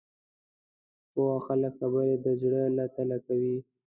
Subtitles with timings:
[1.11, 3.57] پوه خلک خبرې د زړه له تله کوي